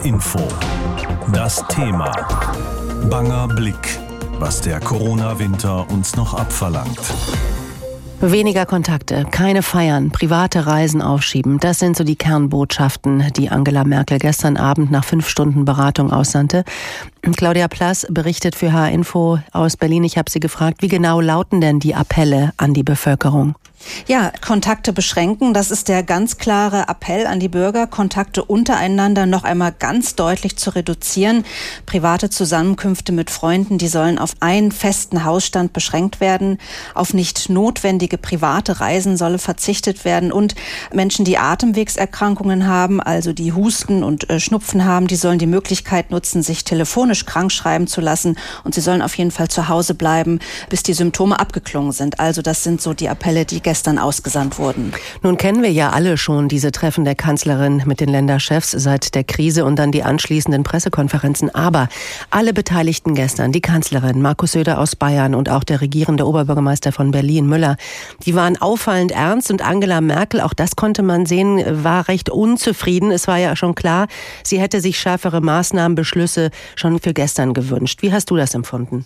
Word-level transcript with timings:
HR 0.00 0.04
Info. 0.04 0.38
Das 1.32 1.64
Thema. 1.68 2.10
Banger 3.08 3.48
Blick, 3.48 3.98
was 4.38 4.60
der 4.60 4.80
Corona-Winter 4.80 5.90
uns 5.90 6.16
noch 6.16 6.34
abverlangt. 6.34 6.98
Weniger 8.20 8.66
Kontakte, 8.66 9.26
keine 9.30 9.62
Feiern, 9.62 10.10
private 10.10 10.66
Reisen 10.66 11.00
aufschieben. 11.00 11.58
Das 11.58 11.78
sind 11.78 11.96
so 11.96 12.04
die 12.04 12.16
Kernbotschaften, 12.16 13.32
die 13.34 13.48
Angela 13.48 13.84
Merkel 13.84 14.18
gestern 14.18 14.58
Abend 14.58 14.90
nach 14.90 15.04
fünf 15.04 15.28
Stunden 15.28 15.64
Beratung 15.64 16.12
aussandte. 16.12 16.64
Claudia 17.22 17.68
Plass 17.68 18.06
berichtet 18.10 18.54
für 18.54 18.72
H-Info 18.72 19.38
aus 19.52 19.76
Berlin. 19.76 20.04
Ich 20.04 20.18
habe 20.18 20.30
sie 20.30 20.40
gefragt, 20.40 20.82
wie 20.82 20.88
genau 20.88 21.20
lauten 21.20 21.60
denn 21.60 21.80
die 21.80 21.94
Appelle 21.94 22.52
an 22.58 22.74
die 22.74 22.82
Bevölkerung? 22.82 23.54
Ja, 24.06 24.30
Kontakte 24.40 24.92
beschränken, 24.92 25.54
das 25.54 25.70
ist 25.70 25.88
der 25.88 26.02
ganz 26.02 26.36
klare 26.36 26.86
Appell 26.88 27.26
an 27.26 27.40
die 27.40 27.48
Bürger, 27.48 27.86
Kontakte 27.86 28.44
untereinander 28.44 29.24
noch 29.24 29.44
einmal 29.44 29.72
ganz 29.72 30.14
deutlich 30.16 30.56
zu 30.56 30.74
reduzieren. 30.74 31.44
Private 31.86 32.28
Zusammenkünfte 32.28 33.12
mit 33.12 33.30
Freunden, 33.30 33.78
die 33.78 33.88
sollen 33.88 34.18
auf 34.18 34.34
einen 34.40 34.70
festen 34.70 35.24
Hausstand 35.24 35.72
beschränkt 35.72 36.20
werden. 36.20 36.58
Auf 36.94 37.14
nicht 37.14 37.48
notwendige 37.48 38.18
private 38.18 38.80
Reisen 38.80 39.16
solle 39.16 39.38
verzichtet 39.38 40.04
werden. 40.04 40.30
Und 40.30 40.54
Menschen, 40.92 41.24
die 41.24 41.38
Atemwegserkrankungen 41.38 42.66
haben, 42.66 43.00
also 43.00 43.32
die 43.32 43.52
Husten 43.52 44.02
und 44.02 44.28
äh, 44.28 44.40
Schnupfen 44.40 44.84
haben, 44.84 45.06
die 45.06 45.16
sollen 45.16 45.38
die 45.38 45.46
Möglichkeit 45.46 46.10
nutzen, 46.10 46.42
sich 46.42 46.64
telefonisch 46.64 47.24
krank 47.24 47.50
schreiben 47.50 47.86
zu 47.86 48.00
lassen. 48.00 48.36
Und 48.64 48.74
sie 48.74 48.82
sollen 48.82 49.02
auf 49.02 49.16
jeden 49.16 49.30
Fall 49.30 49.48
zu 49.48 49.68
Hause 49.68 49.94
bleiben, 49.94 50.38
bis 50.68 50.82
die 50.82 50.94
Symptome 50.94 51.38
abgeklungen 51.38 51.92
sind. 51.92 52.20
Also 52.20 52.42
das 52.42 52.62
sind 52.62 52.82
so 52.82 52.92
die 52.92 53.08
Appelle, 53.08 53.46
die 53.46 53.62
gestern 53.70 54.00
ausgesandt 54.00 54.58
wurden. 54.58 54.92
Nun 55.22 55.36
kennen 55.36 55.62
wir 55.62 55.70
ja 55.70 55.90
alle 55.90 56.16
schon 56.16 56.48
diese 56.48 56.72
Treffen 56.72 57.04
der 57.04 57.14
Kanzlerin 57.14 57.84
mit 57.86 58.00
den 58.00 58.08
Länderchefs 58.08 58.72
seit 58.72 59.14
der 59.14 59.22
Krise 59.22 59.64
und 59.64 59.76
dann 59.76 59.92
die 59.92 60.02
anschließenden 60.02 60.64
Pressekonferenzen. 60.64 61.54
Aber 61.54 61.88
alle 62.30 62.52
Beteiligten 62.52 63.14
gestern, 63.14 63.52
die 63.52 63.60
Kanzlerin, 63.60 64.22
Markus 64.22 64.50
Söder 64.50 64.80
aus 64.80 64.96
Bayern 64.96 65.36
und 65.36 65.48
auch 65.48 65.62
der 65.62 65.80
regierende 65.80 66.26
Oberbürgermeister 66.26 66.90
von 66.90 67.12
Berlin, 67.12 67.46
Müller, 67.46 67.76
die 68.26 68.34
waren 68.34 68.60
auffallend 68.60 69.12
ernst 69.12 69.52
und 69.52 69.62
Angela 69.62 70.00
Merkel, 70.00 70.40
auch 70.40 70.52
das 70.52 70.74
konnte 70.74 71.04
man 71.04 71.24
sehen, 71.24 71.62
war 71.84 72.08
recht 72.08 72.28
unzufrieden. 72.28 73.12
Es 73.12 73.28
war 73.28 73.38
ja 73.38 73.54
schon 73.54 73.76
klar, 73.76 74.08
sie 74.42 74.58
hätte 74.58 74.80
sich 74.80 74.98
schärfere 74.98 75.40
Maßnahmen, 75.40 75.94
Beschlüsse 75.94 76.50
schon 76.74 76.98
für 76.98 77.14
gestern 77.14 77.54
gewünscht. 77.54 78.02
Wie 78.02 78.12
hast 78.12 78.30
du 78.30 78.36
das 78.36 78.52
empfunden? 78.54 79.04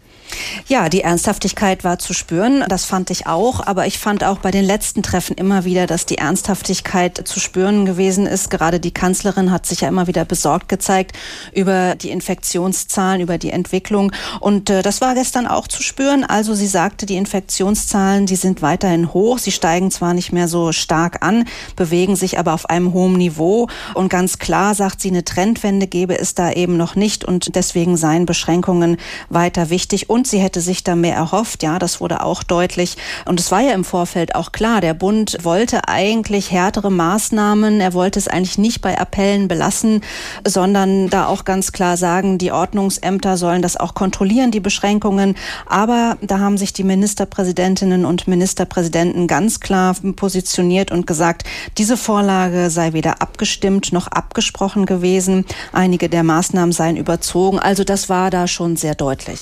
Ja, 0.69 0.89
die 0.89 1.03
Ernsthaftigkeit 1.03 1.84
war 1.84 1.99
zu 1.99 2.15
spüren. 2.15 2.65
Das 2.69 2.87
fand 2.87 3.11
ich 3.11 3.27
auch. 3.27 3.61
Aber 3.67 3.87
ich 3.87 3.99
fand 3.99 4.25
auch 4.25 4.39
bei 4.39 4.53
den 4.55 4.64
letzten 4.64 5.02
Treffen 5.02 5.36
immer 5.36 5.64
wieder, 5.64 5.86
dass 5.86 6.06
die 6.06 6.19
Ernsthaftigkeit 6.19 7.27
zu 7.27 7.41
spüren 7.41 7.84
gewesen 7.84 8.27
ist. 8.27 8.50
Gerade 8.50 8.80
die 8.80 8.94
Kanzlerin 8.94 9.50
hat 9.50 9.66
sich 9.66 9.80
ja 9.80 9.88
immer 9.88 10.06
wieder 10.06 10.24
besorgt 10.24 10.69
gezeigt 10.69 11.12
über 11.52 11.94
die 11.97 12.10
Infektionszahlen, 12.10 13.20
über 13.20 13.36
die 13.36 13.50
Entwicklung. 13.50 14.12
Und 14.41 14.70
äh, 14.70 14.82
das 14.82 15.00
war 15.00 15.14
gestern 15.14 15.47
auch 15.47 15.69
zu 15.69 15.82
spüren. 15.82 16.25
Also 16.25 16.55
sie 16.55 16.66
sagte, 16.66 17.05
die 17.05 17.16
Infektionszahlen, 17.16 18.27
die 18.27 18.36
sind 18.36 18.62
weiterhin 18.62 19.12
hoch. 19.12 19.38
Sie 19.38 19.52
steigen 19.52 19.91
zwar 19.91 20.14
nicht 20.14 20.32
mehr 20.32 20.48
so 20.48 20.72
stark 20.72 21.25
an, 21.25 21.44
bewegen 21.77 22.16
sich 22.16 22.38
aber 22.38 22.55
auf 22.55 22.70
einem 22.70 22.92
hohen 22.92 23.14
Niveau. 23.14 23.69
Und 23.94 24.08
ganz 24.08 24.38
klar 24.38 24.75
sagt 24.75 25.00
sie, 25.00 25.08
eine 25.10 25.25
Trendwende 25.25 25.86
gebe 25.86 26.19
es 26.19 26.34
da 26.34 26.52
eben 26.52 26.77
noch 26.77 26.94
nicht. 26.94 27.25
Und 27.25 27.56
deswegen 27.56 27.97
seien 27.97 28.25
Beschränkungen 28.25 28.98
weiter 29.28 29.70
wichtig. 29.70 30.08
Und 30.08 30.28
sie 30.28 30.38
hätte 30.38 30.60
sich 30.60 30.84
da 30.84 30.94
mehr 30.94 31.16
erhofft. 31.16 31.62
Ja, 31.64 31.78
das 31.80 32.00
wurde 32.00 32.22
auch 32.22 32.44
deutlich. 32.44 32.97
Und 33.25 33.41
es 33.41 33.50
war 33.50 33.60
ja 33.60 33.72
im 33.72 33.84
Vorfeld 33.84 34.34
auch 34.34 34.44
auch 34.45 34.53
klar, 34.53 34.83
der 34.83 34.92
Bund 34.92 35.39
wollte 35.42 35.89
eigentlich 35.89 36.50
härtere 36.50 36.91
Maßnahmen. 36.91 37.81
Er 37.81 37.95
wollte 37.95 38.19
es 38.19 38.28
eigentlich 38.28 38.59
nicht 38.59 38.83
bei 38.83 38.98
Appellen 38.98 39.48
belassen, 39.48 40.03
sondern 40.47 41.09
da 41.09 41.27
auch 41.28 41.47
ganz 41.47 41.73
klar 41.73 41.97
sagen, 41.97 42.37
die 42.37 42.53
Ordnungsämter 42.53 43.39
sollen 43.39 43.62
das 43.62 43.78
auch 43.78 43.95
kontrollieren, 43.95 44.50
die 44.50 44.61
Beschränkungen. 44.61 45.34
Aber 45.65 46.19
da 46.21 46.41
haben 46.41 46.59
sich 46.59 46.75
die 46.75 46.84
Ministerpräsidentinnen 46.84 48.05
und 48.05 48.28
Ministerpräsidenten 48.28 49.28
ganz 49.28 49.60
klar 49.60 49.97
positioniert 50.15 50.91
und 50.91 51.06
gesagt, 51.06 51.44
diese 51.78 51.97
Vorlage 51.97 52.69
sei 52.69 52.93
weder 52.93 53.22
abgestimmt 53.22 53.94
noch 53.94 54.09
abgesprochen 54.09 54.84
gewesen. 54.84 55.47
Einige 55.72 56.11
der 56.11 56.22
Maßnahmen 56.22 56.72
seien 56.72 56.99
überzogen. 56.99 57.59
Also 57.59 57.82
das 57.82 58.11
war 58.11 58.31
da 58.31 58.47
schon 58.47 58.76
sehr 58.76 58.94
deutlich. 58.94 59.41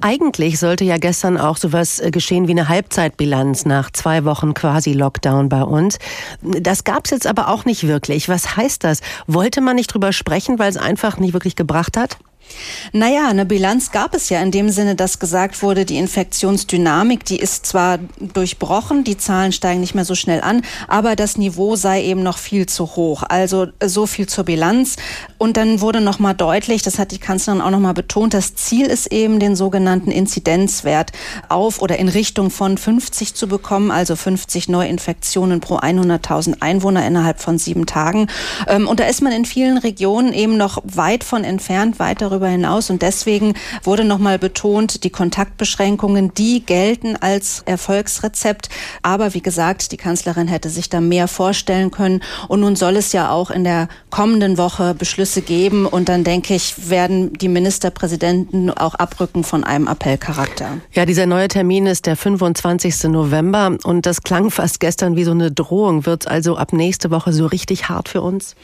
Eigentlich 0.00 0.58
sollte 0.58 0.82
ja 0.84 0.96
gestern 0.96 1.38
auch 1.38 1.56
sowas 1.56 2.02
geschehen 2.10 2.48
wie 2.48 2.52
eine 2.52 2.68
Halbzeitbilanz 2.68 3.64
nach 3.64 3.92
zwei 3.92 4.24
Wochen 4.24 4.39
Wochen 4.40 4.54
quasi 4.54 4.92
Lockdown 4.92 5.48
bei 5.48 5.62
uns. 5.62 5.98
Das 6.40 6.84
gab 6.84 7.04
es 7.04 7.10
jetzt 7.10 7.26
aber 7.26 7.48
auch 7.48 7.66
nicht 7.66 7.86
wirklich. 7.86 8.28
Was 8.28 8.56
heißt 8.56 8.84
das? 8.84 9.00
Wollte 9.26 9.60
man 9.60 9.76
nicht 9.76 9.92
drüber 9.92 10.12
sprechen, 10.12 10.58
weil 10.58 10.70
es 10.70 10.76
einfach 10.78 11.18
nicht 11.18 11.34
wirklich 11.34 11.56
gebracht 11.56 11.96
hat? 11.96 12.16
Naja, 12.92 13.28
eine 13.28 13.46
Bilanz 13.46 13.92
gab 13.92 14.14
es 14.14 14.28
ja 14.28 14.40
in 14.42 14.50
dem 14.50 14.70
Sinne, 14.70 14.96
dass 14.96 15.18
gesagt 15.18 15.62
wurde, 15.62 15.84
die 15.84 15.98
Infektionsdynamik, 15.98 17.24
die 17.24 17.38
ist 17.38 17.66
zwar 17.66 17.98
durchbrochen, 18.18 19.04
die 19.04 19.16
Zahlen 19.16 19.52
steigen 19.52 19.80
nicht 19.80 19.94
mehr 19.94 20.04
so 20.04 20.14
schnell 20.14 20.40
an, 20.40 20.62
aber 20.88 21.16
das 21.16 21.38
Niveau 21.38 21.76
sei 21.76 22.02
eben 22.02 22.22
noch 22.22 22.38
viel 22.38 22.66
zu 22.66 22.96
hoch. 22.96 23.22
Also 23.28 23.68
so 23.84 24.06
viel 24.06 24.28
zur 24.28 24.44
Bilanz. 24.44 24.96
Und 25.38 25.56
dann 25.56 25.80
wurde 25.80 26.00
nochmal 26.00 26.34
deutlich, 26.34 26.82
das 26.82 26.98
hat 26.98 27.12
die 27.12 27.18
Kanzlerin 27.18 27.60
auch 27.60 27.70
nochmal 27.70 27.94
betont, 27.94 28.34
das 28.34 28.54
Ziel 28.54 28.86
ist 28.86 29.12
eben, 29.12 29.38
den 29.38 29.56
sogenannten 29.56 30.10
Inzidenzwert 30.10 31.12
auf 31.48 31.80
oder 31.80 31.98
in 31.98 32.08
Richtung 32.08 32.50
von 32.50 32.76
50 32.76 33.34
zu 33.34 33.46
bekommen, 33.46 33.90
also 33.90 34.16
50 34.16 34.68
Neuinfektionen 34.68 35.60
pro 35.60 35.76
100.000 35.78 36.60
Einwohner 36.60 37.06
innerhalb 37.06 37.40
von 37.40 37.58
sieben 37.58 37.86
Tagen. 37.86 38.28
Ähm, 38.66 38.88
und 38.88 39.00
da 39.00 39.04
ist 39.04 39.22
man 39.22 39.32
in 39.32 39.44
vielen 39.44 39.78
Regionen 39.78 40.32
eben 40.32 40.56
noch 40.56 40.78
weit 40.84 41.24
von 41.24 41.44
entfernt, 41.44 41.98
weit 41.98 42.20
darüber 42.30 42.48
hinaus. 42.48 42.90
Und 42.90 43.02
deswegen 43.02 43.54
wurde 43.82 44.04
nochmal 44.04 44.38
betont, 44.38 45.04
die 45.04 45.10
Kontaktbeschränkungen, 45.10 46.32
die 46.34 46.64
gelten 46.64 47.16
als 47.16 47.62
Erfolgsrezept. 47.66 48.68
Aber 49.02 49.34
wie 49.34 49.42
gesagt, 49.42 49.92
die 49.92 49.96
Kanzlerin 49.96 50.48
hätte 50.48 50.70
sich 50.70 50.88
da 50.88 51.00
mehr 51.00 51.28
vorstellen 51.28 51.90
können. 51.90 52.22
Und 52.48 52.60
nun 52.60 52.76
soll 52.76 52.96
es 52.96 53.12
ja 53.12 53.30
auch 53.30 53.50
in 53.50 53.64
der 53.64 53.88
kommenden 54.10 54.58
Woche 54.58 54.94
Beschlüsse 54.94 55.42
geben. 55.42 55.86
Und 55.86 56.08
dann 56.08 56.24
denke 56.24 56.54
ich, 56.54 56.90
werden 56.90 57.32
die 57.34 57.48
Ministerpräsidenten 57.48 58.70
auch 58.70 58.94
abrücken 58.94 59.44
von 59.44 59.64
einem 59.64 59.88
Appellcharakter. 59.88 60.78
Ja, 60.92 61.06
dieser 61.06 61.26
neue 61.26 61.48
Termin 61.48 61.86
ist 61.86 62.06
der 62.06 62.16
25. 62.16 63.04
November. 63.04 63.76
Und 63.84 64.06
das 64.06 64.22
klang 64.22 64.50
fast 64.50 64.80
gestern 64.80 65.16
wie 65.16 65.24
so 65.24 65.32
eine 65.32 65.50
Drohung. 65.50 66.06
Wird 66.06 66.24
es 66.24 66.26
also 66.26 66.56
ab 66.56 66.72
nächste 66.72 67.10
Woche 67.10 67.32
so 67.32 67.46
richtig 67.46 67.88
hart 67.88 68.08
für 68.08 68.22
uns? 68.22 68.54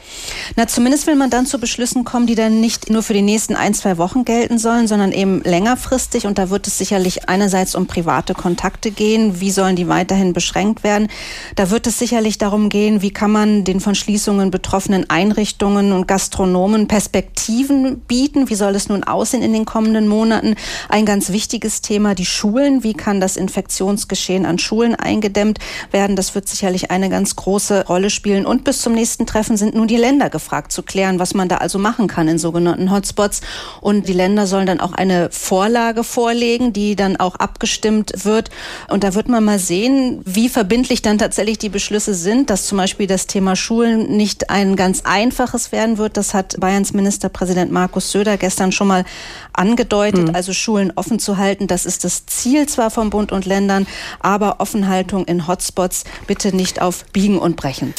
Na, 0.54 0.66
zumindest 0.66 1.06
will 1.06 1.16
man 1.16 1.30
dann 1.30 1.46
zu 1.46 1.58
Beschlüssen 1.58 2.04
kommen, 2.04 2.26
die 2.26 2.34
dann 2.34 2.60
nicht 2.60 2.90
nur 2.90 3.02
für 3.02 3.14
die 3.14 3.22
nächsten 3.22 3.55
ein, 3.56 3.74
zwei 3.74 3.98
Wochen 3.98 4.24
gelten 4.24 4.58
sollen, 4.58 4.86
sondern 4.86 5.12
eben 5.12 5.42
längerfristig. 5.42 6.26
Und 6.26 6.38
da 6.38 6.50
wird 6.50 6.66
es 6.66 6.78
sicherlich 6.78 7.28
einerseits 7.28 7.74
um 7.74 7.86
private 7.86 8.34
Kontakte 8.34 8.90
gehen. 8.90 9.40
Wie 9.40 9.50
sollen 9.50 9.76
die 9.76 9.88
weiterhin 9.88 10.32
beschränkt 10.32 10.84
werden? 10.84 11.08
Da 11.54 11.70
wird 11.70 11.86
es 11.86 11.98
sicherlich 11.98 12.38
darum 12.38 12.68
gehen, 12.68 13.02
wie 13.02 13.10
kann 13.10 13.30
man 13.30 13.64
den 13.64 13.80
von 13.80 13.94
Schließungen 13.94 14.50
betroffenen 14.50 15.08
Einrichtungen 15.10 15.92
und 15.92 16.06
Gastronomen 16.06 16.88
Perspektiven 16.88 18.00
bieten? 18.00 18.48
Wie 18.50 18.54
soll 18.54 18.74
es 18.74 18.88
nun 18.88 19.04
aussehen 19.04 19.42
in 19.42 19.52
den 19.52 19.64
kommenden 19.64 20.08
Monaten? 20.08 20.54
Ein 20.88 21.06
ganz 21.06 21.30
wichtiges 21.30 21.82
Thema, 21.82 22.14
die 22.14 22.26
Schulen. 22.26 22.82
Wie 22.82 22.94
kann 22.94 23.20
das 23.20 23.36
Infektionsgeschehen 23.36 24.46
an 24.46 24.58
Schulen 24.58 24.94
eingedämmt 24.94 25.58
werden? 25.90 26.16
Das 26.16 26.34
wird 26.34 26.48
sicherlich 26.48 26.90
eine 26.90 27.10
ganz 27.10 27.36
große 27.36 27.86
Rolle 27.86 28.10
spielen. 28.10 28.46
Und 28.46 28.64
bis 28.64 28.80
zum 28.80 28.92
nächsten 28.92 29.26
Treffen 29.26 29.56
sind 29.56 29.74
nun 29.74 29.88
die 29.88 29.96
Länder 29.96 30.30
gefragt 30.30 30.72
zu 30.72 30.82
klären, 30.82 31.18
was 31.18 31.34
man 31.34 31.48
da 31.48 31.56
also 31.58 31.78
machen 31.78 32.06
kann 32.06 32.28
in 32.28 32.38
sogenannten 32.38 32.90
Hotspots. 32.90 33.40
Und 33.80 34.08
die 34.08 34.12
Länder 34.12 34.46
sollen 34.46 34.66
dann 34.66 34.80
auch 34.80 34.92
eine 34.92 35.28
Vorlage 35.30 36.04
vorlegen, 36.04 36.72
die 36.72 36.96
dann 36.96 37.16
auch 37.16 37.36
abgestimmt 37.36 38.24
wird. 38.24 38.50
Und 38.88 39.04
da 39.04 39.14
wird 39.14 39.28
man 39.28 39.44
mal 39.44 39.58
sehen, 39.58 40.20
wie 40.24 40.48
verbindlich 40.48 41.02
dann 41.02 41.18
tatsächlich 41.18 41.58
die 41.58 41.68
Beschlüsse 41.68 42.14
sind, 42.14 42.50
dass 42.50 42.66
zum 42.66 42.78
Beispiel 42.78 43.06
das 43.06 43.26
Thema 43.26 43.56
Schulen 43.56 44.16
nicht 44.16 44.50
ein 44.50 44.76
ganz 44.76 45.02
einfaches 45.04 45.72
werden 45.72 45.98
wird. 45.98 46.16
Das 46.16 46.34
hat 46.34 46.58
Bayerns 46.58 46.92
Ministerpräsident 46.92 47.70
Markus 47.72 48.10
Söder 48.10 48.36
gestern 48.36 48.72
schon 48.72 48.88
mal 48.88 49.04
angedeutet. 49.52 50.28
Mhm. 50.28 50.34
Also 50.34 50.52
Schulen 50.52 50.92
offen 50.96 51.18
zu 51.18 51.36
halten, 51.36 51.66
das 51.66 51.86
ist 51.86 52.04
das 52.04 52.26
Ziel 52.26 52.66
zwar 52.66 52.90
von 52.90 53.10
Bund 53.10 53.32
und 53.32 53.46
Ländern, 53.46 53.86
aber 54.20 54.60
Offenhaltung 54.60 55.24
in 55.24 55.46
Hotspots 55.46 56.04
bitte 56.26 56.54
nicht 56.54 56.80
auf 56.80 57.04
Biegen 57.12 57.38
und 57.38 57.56
Brechen. 57.56 57.94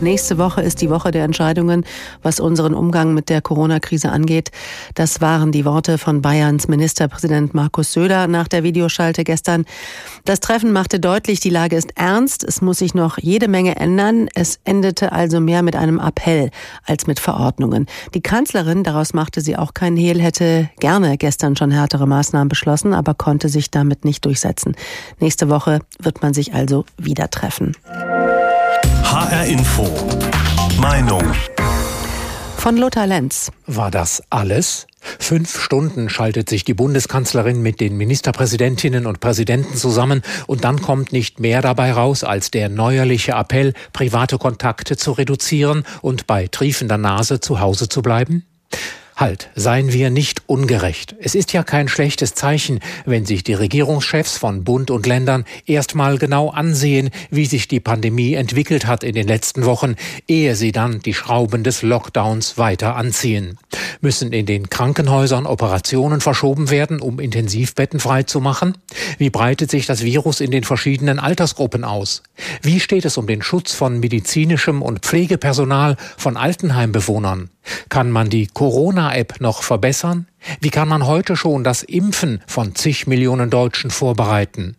Nächste 0.00 0.38
Woche 0.38 0.62
ist 0.62 0.80
die 0.80 0.90
Woche 0.90 1.10
der 1.10 1.24
Entscheidungen, 1.24 1.84
was 2.22 2.38
unseren 2.38 2.72
Umgang 2.72 3.14
mit 3.14 3.28
der 3.28 3.42
Corona-Krise 3.42 4.10
angeht. 4.10 4.52
Das 4.94 5.20
waren 5.20 5.50
die 5.50 5.64
Worte 5.64 5.98
von 5.98 6.22
Bayerns 6.22 6.68
Ministerpräsident 6.68 7.52
Markus 7.52 7.92
Söder 7.92 8.28
nach 8.28 8.46
der 8.46 8.62
Videoschalte 8.62 9.24
gestern. 9.24 9.64
Das 10.24 10.38
Treffen 10.38 10.72
machte 10.72 11.00
deutlich, 11.00 11.40
die 11.40 11.50
Lage 11.50 11.74
ist 11.74 11.90
ernst. 11.96 12.44
Es 12.44 12.62
muss 12.62 12.78
sich 12.78 12.94
noch 12.94 13.18
jede 13.18 13.48
Menge 13.48 13.74
ändern. 13.74 14.28
Es 14.34 14.60
endete 14.64 15.10
also 15.10 15.40
mehr 15.40 15.62
mit 15.62 15.74
einem 15.74 15.98
Appell 15.98 16.50
als 16.86 17.08
mit 17.08 17.18
Verordnungen. 17.18 17.86
Die 18.14 18.20
Kanzlerin, 18.20 18.84
daraus 18.84 19.14
machte 19.14 19.40
sie 19.40 19.56
auch 19.56 19.74
keinen 19.74 19.96
Hehl, 19.96 20.22
hätte 20.22 20.70
gerne 20.78 21.18
gestern 21.18 21.56
schon 21.56 21.72
härtere 21.72 22.06
Maßnahmen 22.06 22.48
beschlossen, 22.48 22.94
aber 22.94 23.14
konnte 23.14 23.48
sich 23.48 23.72
damit 23.72 24.04
nicht 24.04 24.24
durchsetzen. 24.24 24.76
Nächste 25.18 25.48
Woche 25.48 25.80
wird 25.98 26.22
man 26.22 26.34
sich 26.34 26.54
also 26.54 26.84
wieder 26.98 27.30
treffen. 27.30 27.74
HR 29.10 29.46
Info. 29.46 29.88
Meinung. 30.78 31.22
Von 32.58 32.76
Lothar 32.76 33.06
Lenz. 33.06 33.50
War 33.66 33.90
das 33.90 34.22
alles? 34.28 34.86
Fünf 35.00 35.62
Stunden 35.62 36.10
schaltet 36.10 36.50
sich 36.50 36.62
die 36.62 36.74
Bundeskanzlerin 36.74 37.62
mit 37.62 37.80
den 37.80 37.96
Ministerpräsidentinnen 37.96 39.06
und 39.06 39.20
Präsidenten 39.20 39.78
zusammen 39.78 40.20
und 40.46 40.64
dann 40.64 40.82
kommt 40.82 41.10
nicht 41.14 41.40
mehr 41.40 41.62
dabei 41.62 41.92
raus 41.92 42.22
als 42.22 42.50
der 42.50 42.68
neuerliche 42.68 43.32
Appell, 43.32 43.72
private 43.94 44.36
Kontakte 44.36 44.98
zu 44.98 45.12
reduzieren 45.12 45.84
und 46.02 46.26
bei 46.26 46.46
triefender 46.46 46.98
Nase 46.98 47.40
zu 47.40 47.60
Hause 47.60 47.88
zu 47.88 48.02
bleiben? 48.02 48.44
Halt, 49.18 49.50
seien 49.56 49.92
wir 49.92 50.10
nicht 50.10 50.42
ungerecht. 50.46 51.16
Es 51.18 51.34
ist 51.34 51.52
ja 51.52 51.64
kein 51.64 51.88
schlechtes 51.88 52.34
Zeichen, 52.34 52.78
wenn 53.04 53.26
sich 53.26 53.42
die 53.42 53.54
Regierungschefs 53.54 54.38
von 54.38 54.62
Bund 54.62 54.92
und 54.92 55.06
Ländern 55.06 55.44
erstmal 55.66 56.18
genau 56.18 56.50
ansehen, 56.50 57.10
wie 57.28 57.46
sich 57.46 57.66
die 57.66 57.80
Pandemie 57.80 58.34
entwickelt 58.34 58.86
hat 58.86 59.02
in 59.02 59.16
den 59.16 59.26
letzten 59.26 59.64
Wochen, 59.64 59.96
ehe 60.28 60.54
sie 60.54 60.70
dann 60.70 61.00
die 61.00 61.14
Schrauben 61.14 61.64
des 61.64 61.82
Lockdowns 61.82 62.58
weiter 62.58 62.94
anziehen. 62.94 63.58
Müssen 64.00 64.32
in 64.32 64.46
den 64.46 64.70
Krankenhäusern 64.70 65.46
Operationen 65.46 66.20
verschoben 66.20 66.70
werden, 66.70 67.00
um 67.00 67.18
Intensivbetten 67.18 67.98
freizumachen? 67.98 68.78
Wie 69.18 69.30
breitet 69.30 69.72
sich 69.72 69.86
das 69.86 70.04
Virus 70.04 70.40
in 70.40 70.52
den 70.52 70.62
verschiedenen 70.62 71.18
Altersgruppen 71.18 71.82
aus? 71.82 72.22
Wie 72.62 72.78
steht 72.78 73.04
es 73.04 73.18
um 73.18 73.26
den 73.26 73.42
Schutz 73.42 73.74
von 73.74 73.98
medizinischem 73.98 74.80
und 74.80 75.00
Pflegepersonal 75.00 75.96
von 76.16 76.36
Altenheimbewohnern? 76.36 77.50
Kann 77.88 78.10
man 78.10 78.30
die 78.30 78.46
Corona-App 79.08 79.40
noch 79.40 79.62
verbessern? 79.62 80.26
Wie 80.60 80.70
kann 80.70 80.88
man 80.88 81.06
heute 81.06 81.36
schon 81.36 81.64
das 81.64 81.82
Impfen 81.82 82.42
von 82.46 82.74
zig 82.74 83.06
Millionen 83.06 83.50
Deutschen 83.50 83.90
vorbereiten? 83.90 84.76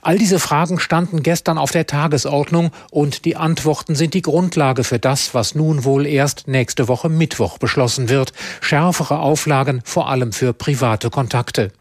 All 0.00 0.16
diese 0.16 0.38
Fragen 0.38 0.80
standen 0.80 1.22
gestern 1.22 1.58
auf 1.58 1.70
der 1.70 1.86
Tagesordnung 1.86 2.70
und 2.90 3.26
die 3.26 3.36
Antworten 3.36 3.94
sind 3.94 4.14
die 4.14 4.22
Grundlage 4.22 4.84
für 4.84 4.98
das, 4.98 5.34
was 5.34 5.54
nun 5.54 5.84
wohl 5.84 6.06
erst 6.06 6.48
nächste 6.48 6.88
Woche 6.88 7.10
Mittwoch 7.10 7.58
beschlossen 7.58 8.08
wird. 8.08 8.32
Schärfere 8.62 9.18
Auflagen 9.18 9.82
vor 9.84 10.08
allem 10.08 10.32
für 10.32 10.54
private 10.54 11.10
Kontakte. 11.10 11.72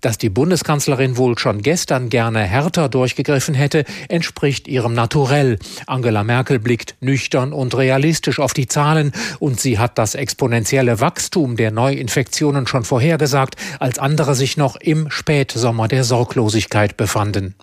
Dass 0.00 0.18
die 0.18 0.30
Bundeskanzlerin 0.30 1.16
wohl 1.16 1.38
schon 1.38 1.62
gestern 1.62 2.08
gerne 2.08 2.40
härter 2.40 2.88
durchgegriffen 2.88 3.54
hätte, 3.54 3.84
entspricht 4.08 4.66
ihrem 4.66 4.94
Naturell. 4.94 5.58
Angela 5.86 6.24
Merkel 6.24 6.58
blickt 6.58 6.96
nüchtern 7.00 7.52
und 7.52 7.76
realistisch 7.76 8.40
auf 8.40 8.54
die 8.54 8.66
Zahlen 8.66 9.12
und 9.38 9.60
sie 9.60 9.78
hat 9.78 9.98
das 9.98 10.14
exponentielle 10.14 11.00
Wachstum 11.00 11.56
der 11.56 11.70
Neuinfektionen 11.70 12.66
schon 12.66 12.84
vorhergesagt, 12.84 13.56
als 13.78 13.98
andere 13.98 14.34
sich 14.34 14.56
noch 14.56 14.76
im 14.76 15.10
Spätsommer 15.10 15.88
der 15.88 16.04
Sorglosigkeit 16.04 16.96
befanden. 16.96 17.54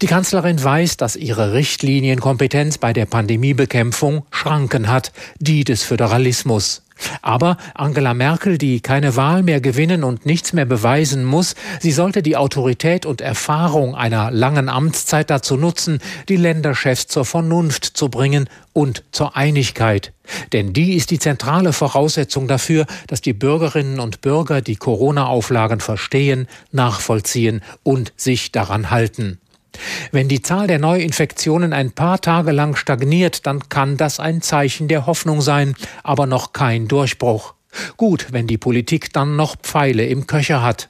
Die 0.00 0.06
Kanzlerin 0.06 0.62
weiß, 0.62 0.96
dass 0.96 1.16
ihre 1.16 1.52
Richtlinienkompetenz 1.52 2.78
bei 2.78 2.92
der 2.92 3.06
Pandemiebekämpfung 3.06 4.24
Schranken 4.30 4.88
hat, 4.88 5.12
die 5.38 5.64
des 5.64 5.82
Föderalismus. 5.82 6.82
Aber 7.22 7.56
Angela 7.74 8.14
Merkel, 8.14 8.58
die 8.58 8.80
keine 8.80 9.16
Wahl 9.16 9.42
mehr 9.42 9.60
gewinnen 9.60 10.04
und 10.04 10.26
nichts 10.26 10.52
mehr 10.52 10.64
beweisen 10.64 11.24
muss, 11.24 11.54
sie 11.80 11.92
sollte 11.92 12.22
die 12.22 12.36
Autorität 12.36 13.06
und 13.06 13.20
Erfahrung 13.20 13.94
einer 13.94 14.30
langen 14.30 14.68
Amtszeit 14.68 15.30
dazu 15.30 15.56
nutzen, 15.56 16.00
die 16.28 16.36
Länderchefs 16.36 17.06
zur 17.06 17.24
Vernunft 17.24 17.84
zu 17.84 18.08
bringen 18.08 18.48
und 18.72 19.04
zur 19.12 19.36
Einigkeit. 19.36 20.12
Denn 20.52 20.72
die 20.72 20.94
ist 20.94 21.10
die 21.10 21.18
zentrale 21.18 21.72
Voraussetzung 21.72 22.46
dafür, 22.46 22.86
dass 23.08 23.20
die 23.20 23.32
Bürgerinnen 23.32 24.00
und 24.00 24.20
Bürger 24.20 24.60
die 24.60 24.76
Corona-Auflagen 24.76 25.80
verstehen, 25.80 26.46
nachvollziehen 26.72 27.62
und 27.82 28.12
sich 28.16 28.52
daran 28.52 28.90
halten. 28.90 29.38
Wenn 30.12 30.28
die 30.28 30.42
Zahl 30.42 30.66
der 30.66 30.78
Neuinfektionen 30.78 31.72
ein 31.72 31.92
paar 31.92 32.20
Tage 32.20 32.52
lang 32.52 32.76
stagniert, 32.76 33.46
dann 33.46 33.68
kann 33.68 33.96
das 33.96 34.20
ein 34.20 34.42
Zeichen 34.42 34.88
der 34.88 35.06
Hoffnung 35.06 35.40
sein, 35.40 35.74
aber 36.02 36.26
noch 36.26 36.52
kein 36.52 36.88
Durchbruch. 36.88 37.54
Gut, 37.96 38.28
wenn 38.32 38.46
die 38.46 38.58
Politik 38.58 39.12
dann 39.12 39.36
noch 39.36 39.56
Pfeile 39.56 40.04
im 40.06 40.26
Köcher 40.26 40.62
hat. 40.62 40.88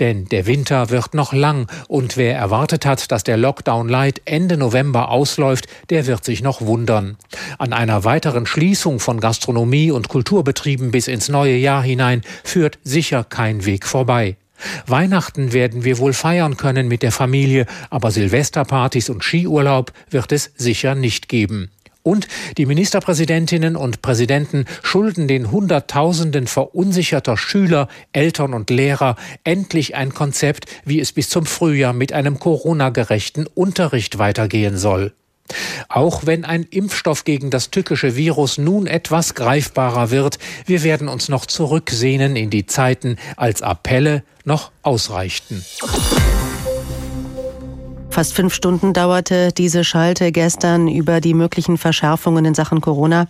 Denn 0.00 0.26
der 0.26 0.46
Winter 0.46 0.90
wird 0.90 1.14
noch 1.14 1.32
lang 1.32 1.70
und 1.88 2.16
wer 2.16 2.36
erwartet 2.36 2.84
hat, 2.84 3.10
dass 3.10 3.22
der 3.24 3.36
Lockdown 3.36 3.88
Light 3.88 4.20
Ende 4.24 4.56
November 4.56 5.10
ausläuft, 5.10 5.66
der 5.90 6.06
wird 6.06 6.24
sich 6.24 6.42
noch 6.42 6.60
wundern. 6.60 7.16
An 7.58 7.72
einer 7.72 8.04
weiteren 8.04 8.46
Schließung 8.46 8.98
von 8.98 9.20
Gastronomie 9.20 9.90
und 9.90 10.08
Kulturbetrieben 10.08 10.90
bis 10.90 11.08
ins 11.08 11.28
neue 11.28 11.56
Jahr 11.56 11.82
hinein 11.82 12.22
führt 12.44 12.78
sicher 12.82 13.24
kein 13.24 13.64
Weg 13.64 13.86
vorbei. 13.86 14.36
Weihnachten 14.86 15.52
werden 15.52 15.84
wir 15.84 15.98
wohl 15.98 16.12
feiern 16.12 16.56
können 16.56 16.88
mit 16.88 17.02
der 17.02 17.12
Familie, 17.12 17.66
aber 17.90 18.10
Silvesterpartys 18.10 19.10
und 19.10 19.24
Skiurlaub 19.24 19.92
wird 20.10 20.32
es 20.32 20.52
sicher 20.56 20.94
nicht 20.94 21.28
geben. 21.28 21.70
Und 22.02 22.26
die 22.58 22.66
Ministerpräsidentinnen 22.66 23.76
und 23.76 24.02
Präsidenten 24.02 24.64
schulden 24.82 25.28
den 25.28 25.52
Hunderttausenden 25.52 26.48
verunsicherter 26.48 27.36
Schüler, 27.36 27.86
Eltern 28.12 28.54
und 28.54 28.70
Lehrer 28.70 29.14
endlich 29.44 29.94
ein 29.94 30.12
Konzept, 30.12 30.66
wie 30.84 30.98
es 30.98 31.12
bis 31.12 31.28
zum 31.28 31.46
Frühjahr 31.46 31.92
mit 31.92 32.12
einem 32.12 32.40
Corona-gerechten 32.40 33.46
Unterricht 33.46 34.18
weitergehen 34.18 34.78
soll. 34.78 35.12
Auch 35.88 36.26
wenn 36.26 36.44
ein 36.44 36.64
Impfstoff 36.64 37.24
gegen 37.24 37.50
das 37.50 37.70
tückische 37.70 38.16
Virus 38.16 38.58
nun 38.58 38.86
etwas 38.86 39.34
greifbarer 39.34 40.10
wird, 40.10 40.38
wir 40.66 40.82
werden 40.82 41.08
uns 41.08 41.28
noch 41.28 41.46
zurücksehnen 41.46 42.36
in 42.36 42.50
die 42.50 42.66
Zeiten, 42.66 43.16
als 43.36 43.62
Appelle 43.62 44.22
noch 44.44 44.70
ausreichten. 44.82 45.64
Fast 48.12 48.34
fünf 48.34 48.52
Stunden 48.52 48.92
dauerte 48.92 49.52
diese 49.52 49.84
Schalte 49.84 50.32
gestern 50.32 50.86
über 50.86 51.22
die 51.22 51.32
möglichen 51.32 51.78
Verschärfungen 51.78 52.44
in 52.44 52.54
Sachen 52.54 52.82
Corona. 52.82 53.26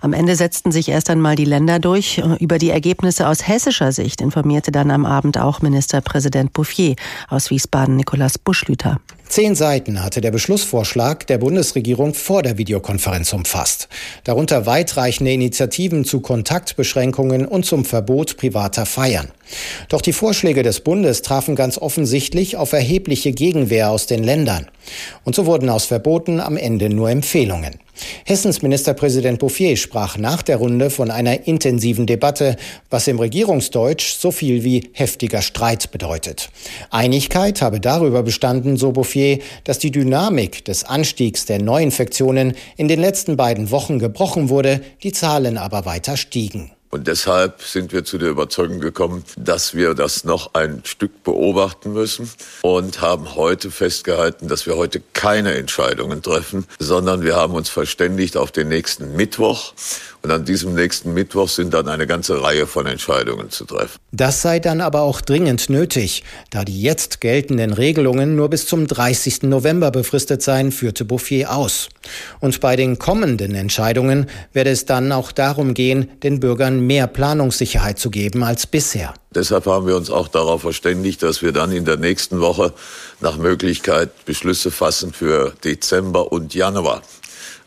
Am 0.00 0.14
Ende 0.14 0.36
setzten 0.36 0.72
sich 0.72 0.88
erst 0.88 1.10
einmal 1.10 1.36
die 1.36 1.44
Länder 1.44 1.78
durch. 1.78 2.22
Über 2.40 2.56
die 2.56 2.70
Ergebnisse 2.70 3.28
aus 3.28 3.46
hessischer 3.46 3.92
Sicht 3.92 4.22
informierte 4.22 4.72
dann 4.72 4.90
am 4.90 5.04
Abend 5.04 5.36
auch 5.36 5.60
Ministerpräsident 5.60 6.54
Bouffier 6.54 6.96
aus 7.28 7.50
Wiesbaden, 7.50 7.96
Nikolaus 7.96 8.38
Buschlüter. 8.38 9.00
Zehn 9.32 9.54
Seiten 9.54 10.04
hatte 10.04 10.20
der 10.20 10.30
Beschlussvorschlag 10.30 11.26
der 11.26 11.38
Bundesregierung 11.38 12.12
vor 12.12 12.42
der 12.42 12.58
Videokonferenz 12.58 13.32
umfasst. 13.32 13.88
Darunter 14.24 14.66
weitreichende 14.66 15.32
Initiativen 15.32 16.04
zu 16.04 16.20
Kontaktbeschränkungen 16.20 17.46
und 17.46 17.64
zum 17.64 17.86
Verbot 17.86 18.36
privater 18.36 18.84
Feiern. 18.84 19.28
Doch 19.88 20.02
die 20.02 20.12
Vorschläge 20.12 20.62
des 20.62 20.80
Bundes 20.80 21.22
trafen 21.22 21.56
ganz 21.56 21.78
offensichtlich 21.78 22.58
auf 22.58 22.74
erhebliche 22.74 23.32
Gegenwehr 23.32 23.90
aus 23.90 24.06
den 24.06 24.22
Ländern. 24.22 24.68
Und 25.24 25.34
so 25.34 25.46
wurden 25.46 25.70
aus 25.70 25.86
Verboten 25.86 26.38
am 26.38 26.58
Ende 26.58 26.90
nur 26.90 27.08
Empfehlungen. 27.08 27.78
Hessens 28.24 28.62
Ministerpräsident 28.62 29.38
Bouffier 29.38 29.76
sprach 29.76 30.18
nach 30.18 30.42
der 30.42 30.56
Runde 30.56 30.90
von 30.90 31.10
einer 31.10 31.46
intensiven 31.46 32.06
Debatte, 32.06 32.56
was 32.90 33.08
im 33.08 33.18
Regierungsdeutsch 33.18 34.14
so 34.14 34.30
viel 34.30 34.64
wie 34.64 34.90
heftiger 34.92 35.42
Streit 35.42 35.90
bedeutet. 35.90 36.50
Einigkeit 36.90 37.62
habe 37.62 37.80
darüber 37.80 38.22
bestanden, 38.22 38.76
so 38.76 38.92
Bouffier, 38.92 39.38
dass 39.64 39.78
die 39.78 39.90
Dynamik 39.90 40.64
des 40.64 40.84
Anstiegs 40.84 41.46
der 41.46 41.62
Neuinfektionen 41.62 42.54
in 42.76 42.88
den 42.88 43.00
letzten 43.00 43.36
beiden 43.36 43.70
Wochen 43.70 43.98
gebrochen 43.98 44.48
wurde, 44.48 44.80
die 45.02 45.12
Zahlen 45.12 45.58
aber 45.58 45.84
weiter 45.84 46.16
stiegen. 46.16 46.72
Und 46.94 47.08
deshalb 47.08 47.62
sind 47.62 47.90
wir 47.94 48.04
zu 48.04 48.18
der 48.18 48.28
Überzeugung 48.28 48.78
gekommen, 48.78 49.24
dass 49.38 49.74
wir 49.74 49.94
das 49.94 50.24
noch 50.24 50.52
ein 50.52 50.82
Stück 50.84 51.24
beobachten 51.24 51.94
müssen 51.94 52.30
und 52.60 53.00
haben 53.00 53.34
heute 53.34 53.70
festgehalten, 53.70 54.46
dass 54.46 54.66
wir 54.66 54.76
heute 54.76 55.00
keine 55.14 55.54
Entscheidungen 55.54 56.20
treffen, 56.20 56.66
sondern 56.78 57.22
wir 57.22 57.34
haben 57.34 57.54
uns 57.54 57.70
verständigt 57.70 58.36
auf 58.36 58.52
den 58.52 58.68
nächsten 58.68 59.16
Mittwoch. 59.16 59.72
Und 60.20 60.30
an 60.30 60.44
diesem 60.44 60.74
nächsten 60.74 61.14
Mittwoch 61.14 61.48
sind 61.48 61.74
dann 61.74 61.88
eine 61.88 62.06
ganze 62.06 62.40
Reihe 62.42 62.68
von 62.68 62.86
Entscheidungen 62.86 63.50
zu 63.50 63.64
treffen. 63.64 63.98
Das 64.12 64.40
sei 64.40 64.60
dann 64.60 64.80
aber 64.80 65.00
auch 65.00 65.20
dringend 65.20 65.68
nötig, 65.68 66.22
da 66.50 66.64
die 66.64 66.80
jetzt 66.80 67.20
geltenden 67.20 67.72
Regelungen 67.72 68.36
nur 68.36 68.48
bis 68.48 68.66
zum 68.66 68.86
30. 68.86 69.42
November 69.44 69.90
befristet 69.90 70.42
seien, 70.42 70.70
führte 70.70 71.04
Bouffier 71.04 71.52
aus. 71.52 71.88
Und 72.38 72.60
bei 72.60 72.76
den 72.76 73.00
kommenden 73.00 73.56
Entscheidungen 73.56 74.26
werde 74.52 74.70
es 74.70 74.84
dann 74.84 75.10
auch 75.10 75.32
darum 75.32 75.74
gehen, 75.74 76.08
den 76.22 76.38
Bürgern 76.38 76.81
mehr 76.86 77.06
Planungssicherheit 77.06 77.98
zu 77.98 78.10
geben 78.10 78.42
als 78.42 78.66
bisher. 78.66 79.14
Deshalb 79.34 79.66
haben 79.66 79.86
wir 79.86 79.96
uns 79.96 80.10
auch 80.10 80.28
darauf 80.28 80.62
verständigt, 80.62 81.22
dass 81.22 81.42
wir 81.42 81.52
dann 81.52 81.72
in 81.72 81.84
der 81.84 81.96
nächsten 81.96 82.40
Woche 82.40 82.72
nach 83.20 83.36
Möglichkeit 83.36 84.24
Beschlüsse 84.24 84.70
fassen 84.70 85.12
für 85.12 85.54
Dezember 85.64 86.32
und 86.32 86.54
Januar 86.54 87.02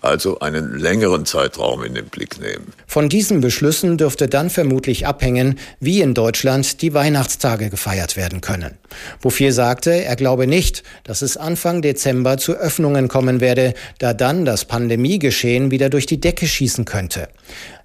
also 0.01 0.39
einen 0.39 0.77
längeren 0.77 1.25
Zeitraum 1.25 1.83
in 1.83 1.95
den 1.95 2.05
Blick 2.05 2.39
nehmen. 2.39 2.73
Von 2.87 3.09
diesen 3.09 3.41
Beschlüssen 3.41 3.97
dürfte 3.97 4.27
dann 4.27 4.49
vermutlich 4.49 5.07
abhängen, 5.07 5.59
wie 5.79 6.01
in 6.01 6.13
Deutschland 6.13 6.81
die 6.81 6.93
Weihnachtstage 6.93 7.69
gefeiert 7.69 8.15
werden 8.15 8.41
können. 8.41 8.77
Bouffier 9.21 9.53
sagte, 9.53 9.91
er 9.91 10.15
glaube 10.15 10.47
nicht, 10.47 10.83
dass 11.03 11.21
es 11.21 11.37
Anfang 11.37 11.81
Dezember 11.81 12.37
zu 12.37 12.53
Öffnungen 12.53 13.07
kommen 13.07 13.41
werde, 13.41 13.73
da 13.99 14.13
dann 14.13 14.45
das 14.45 14.65
Pandemiegeschehen 14.65 15.71
wieder 15.71 15.89
durch 15.89 16.05
die 16.05 16.19
Decke 16.19 16.47
schießen 16.47 16.85
könnte. 16.85 17.27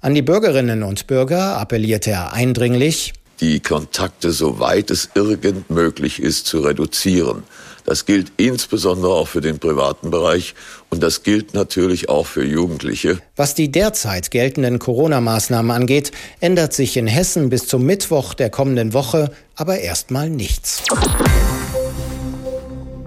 An 0.00 0.14
die 0.14 0.22
Bürgerinnen 0.22 0.82
und 0.82 1.06
Bürger 1.06 1.58
appellierte 1.58 2.10
er 2.10 2.32
eindringlich, 2.32 3.12
die 3.40 3.60
Kontakte, 3.60 4.32
soweit 4.32 4.90
es 4.90 5.10
irgend 5.14 5.70
möglich 5.70 6.20
ist, 6.22 6.46
zu 6.46 6.60
reduzieren. 6.60 7.42
Das 7.84 8.04
gilt 8.04 8.32
insbesondere 8.36 9.12
auch 9.12 9.28
für 9.28 9.40
den 9.40 9.58
privaten 9.58 10.10
Bereich 10.10 10.54
und 10.90 11.02
das 11.02 11.22
gilt 11.22 11.54
natürlich 11.54 12.08
auch 12.08 12.26
für 12.26 12.44
Jugendliche. 12.44 13.18
Was 13.36 13.54
die 13.54 13.72
derzeit 13.72 14.30
geltenden 14.30 14.78
Corona-Maßnahmen 14.78 15.70
angeht, 15.70 16.12
ändert 16.40 16.72
sich 16.72 16.96
in 16.96 17.06
Hessen 17.06 17.48
bis 17.48 17.66
zum 17.66 17.84
Mittwoch 17.84 18.34
der 18.34 18.50
kommenden 18.50 18.92
Woche 18.92 19.32
aber 19.56 19.78
erstmal 19.78 20.30
nichts. 20.30 20.82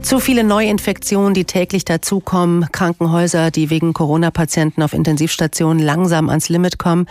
Zu 0.03 0.19
viele 0.19 0.43
Neuinfektionen, 0.43 1.33
die 1.33 1.45
täglich 1.45 1.86
dazukommen, 1.86 2.67
Krankenhäuser, 2.74 3.51
die 3.51 3.69
wegen 3.69 3.93
Corona-Patienten 3.93 4.83
auf 4.83 4.91
Intensivstationen 4.91 5.81
langsam 5.81 6.27
ans 6.27 6.50
Limit 6.50 6.77
kommen. 6.77 7.07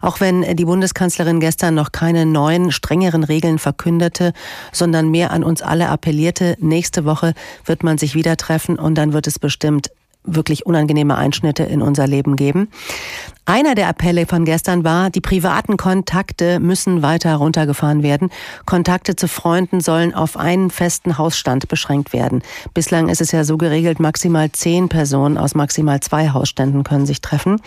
Auch 0.00 0.20
wenn 0.20 0.56
die 0.56 0.64
Bundeskanzlerin 0.64 1.40
gestern 1.40 1.74
noch 1.74 1.90
keine 1.90 2.24
neuen, 2.24 2.70
strengeren 2.70 3.24
Regeln 3.24 3.58
verkündete, 3.58 4.32
sondern 4.70 5.10
mehr 5.10 5.32
an 5.32 5.42
uns 5.42 5.60
alle 5.60 5.88
appellierte, 5.88 6.56
nächste 6.60 7.04
Woche 7.04 7.34
wird 7.64 7.82
man 7.82 7.98
sich 7.98 8.14
wieder 8.14 8.36
treffen 8.36 8.78
und 8.78 8.94
dann 8.94 9.12
wird 9.12 9.26
es 9.26 9.40
bestimmt 9.40 9.90
wirklich 10.26 10.66
unangenehme 10.66 11.16
Einschnitte 11.16 11.62
in 11.62 11.82
unser 11.82 12.06
Leben 12.06 12.36
geben. 12.36 12.68
Einer 13.48 13.76
der 13.76 13.86
Appelle 13.86 14.26
von 14.26 14.44
gestern 14.44 14.82
war, 14.82 15.08
die 15.08 15.20
privaten 15.20 15.76
Kontakte 15.76 16.58
müssen 16.58 17.02
weiter 17.02 17.36
runtergefahren 17.36 18.02
werden. 18.02 18.30
Kontakte 18.64 19.14
zu 19.14 19.28
Freunden 19.28 19.80
sollen 19.80 20.14
auf 20.14 20.36
einen 20.36 20.68
festen 20.68 21.16
Hausstand 21.16 21.68
beschränkt 21.68 22.12
werden. 22.12 22.42
Bislang 22.74 23.08
ist 23.08 23.20
es 23.20 23.30
ja 23.30 23.44
so 23.44 23.56
geregelt, 23.56 24.00
maximal 24.00 24.50
zehn 24.50 24.88
Personen 24.88 25.38
aus 25.38 25.54
maximal 25.54 26.00
zwei 26.00 26.30
Hausständen 26.30 26.82
können 26.82 27.06
sich 27.06 27.20
treffen. 27.20 27.60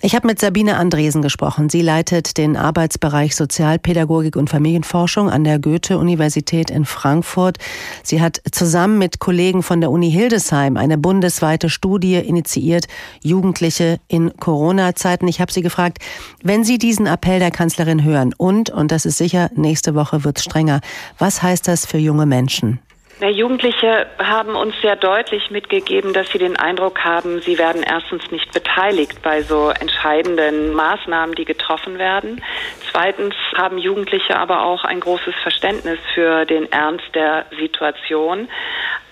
Ich 0.00 0.14
habe 0.14 0.28
mit 0.28 0.38
Sabine 0.38 0.76
Andresen 0.76 1.22
gesprochen. 1.22 1.70
Sie 1.70 1.82
leitet 1.82 2.38
den 2.38 2.56
Arbeitsbereich 2.56 3.34
Sozialpädagogik 3.34 4.36
und 4.36 4.48
Familienforschung 4.48 5.28
an 5.28 5.42
der 5.42 5.58
Goethe-Universität 5.58 6.70
in 6.70 6.84
Frankfurt. 6.84 7.58
Sie 8.04 8.20
hat 8.20 8.40
zusammen 8.52 8.98
mit 8.98 9.18
Kollegen 9.18 9.64
von 9.64 9.80
der 9.80 9.90
Uni 9.90 10.12
Hildesheim 10.12 10.76
eine 10.76 10.98
bundesweite 10.98 11.68
Studie 11.80 12.16
initiiert, 12.16 12.88
Jugendliche 13.22 14.00
in 14.06 14.36
Corona 14.36 14.94
Zeiten. 14.94 15.26
Ich 15.28 15.40
habe 15.40 15.50
Sie 15.50 15.62
gefragt, 15.62 15.96
wenn 16.42 16.62
Sie 16.62 16.76
diesen 16.76 17.06
Appell 17.06 17.38
der 17.38 17.50
Kanzlerin 17.50 18.04
hören 18.04 18.34
und, 18.36 18.68
und 18.68 18.92
das 18.92 19.06
ist 19.06 19.16
sicher, 19.16 19.48
nächste 19.54 19.94
Woche 19.94 20.22
wird 20.22 20.36
es 20.36 20.44
strenger, 20.44 20.82
was 21.18 21.42
heißt 21.42 21.66
das 21.66 21.86
für 21.86 21.96
junge 21.96 22.26
Menschen? 22.26 22.80
Na, 23.22 23.28
Jugendliche 23.28 24.06
haben 24.18 24.56
uns 24.56 24.74
sehr 24.80 24.96
deutlich 24.96 25.50
mitgegeben, 25.50 26.14
dass 26.14 26.30
sie 26.30 26.38
den 26.38 26.56
Eindruck 26.56 27.04
haben, 27.04 27.42
sie 27.42 27.58
werden 27.58 27.82
erstens 27.82 28.30
nicht 28.30 28.50
beteiligt 28.52 29.20
bei 29.22 29.42
so 29.42 29.68
entscheidenden 29.68 30.72
Maßnahmen, 30.72 31.34
die 31.34 31.44
getroffen 31.44 31.98
werden. 31.98 32.42
Zweitens 32.90 33.34
haben 33.56 33.76
Jugendliche 33.76 34.38
aber 34.38 34.64
auch 34.64 34.84
ein 34.84 35.00
großes 35.00 35.34
Verständnis 35.42 35.98
für 36.14 36.46
den 36.46 36.72
Ernst 36.72 37.14
der 37.14 37.44
Situation. 37.58 38.48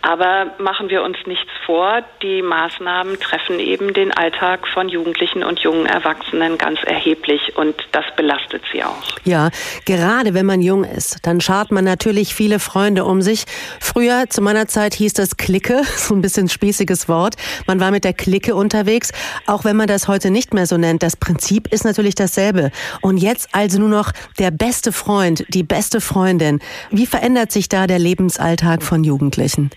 Aber 0.02 0.52
machen 0.59 0.90
wir 0.90 1.02
uns 1.02 1.17
nichts 1.26 1.50
vor, 1.67 2.02
die 2.23 2.40
Maßnahmen 2.43 3.19
treffen 3.21 3.59
eben 3.59 3.93
den 3.93 4.12
Alltag 4.12 4.67
von 4.69 4.88
Jugendlichen 4.88 5.43
und 5.43 5.59
jungen 5.61 5.87
Erwachsenen 5.87 6.57
ganz 6.57 6.81
erheblich 6.85 7.57
und 7.57 7.75
das 7.93 8.05
belastet 8.17 8.62
sie 8.73 8.85
auch. 8.85 9.02
Ja, 9.25 9.50
gerade 9.87 10.35
wenn 10.35 10.47
man 10.47 10.62
jung 10.62 10.85
ist, 10.85 11.26
dann 11.26 11.40
schart 11.40 11.73
man 11.73 11.85
natürlich 11.85 12.35
viele 12.35 12.61
Freunde 12.61 13.05
um 13.05 13.23
sich. 13.23 13.45
Früher, 13.81 14.25
zu 14.28 14.40
meiner 14.40 14.69
Zeit, 14.69 14.95
hieß 14.95 15.14
das 15.14 15.37
Clique, 15.37 15.83
so 15.97 16.14
ein 16.14 16.23
bisschen 16.23 16.49
spießiges 16.49 17.09
Wort. 17.09 17.35
Man 17.67 17.81
war 17.81 17.90
mit 17.90 18.05
der 18.05 18.14
Clique 18.14 18.55
unterwegs, 18.55 19.12
auch 19.47 19.64
wenn 19.64 19.76
man 19.76 19.88
das 19.88 20.07
heute 20.07 20.31
nicht 20.31 20.55
mehr 20.55 20.67
so 20.67 20.76
nennt. 20.76 21.02
Das 21.02 21.17
Prinzip 21.17 21.73
ist 21.73 21.85
natürlich 21.85 22.14
dasselbe. 22.14 22.71
Und 23.00 23.19
jetzt 23.19 23.49
also 23.52 23.81
nur 23.81 23.88
noch 23.88 24.12
der 24.38 24.50
beste 24.50 24.93
Freund, 24.93 25.45
die 25.49 25.64
beste 25.64 26.00
Freundin. 26.00 26.61
Wie 26.90 27.07
verändert 27.07 27.50
sich 27.52 27.69
da 27.69 27.87
der 27.87 27.99
Lebensalltag 27.99 28.83
von 28.83 29.02
Jugendlichen? 29.05 29.71